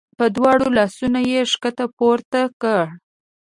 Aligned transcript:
په 0.17 0.25
دواړو 0.35 0.67
لاسونو 0.77 1.19
یې 1.31 1.39
ښکته 1.51 1.85
پورته 1.97 2.41
کړ. 2.61 2.83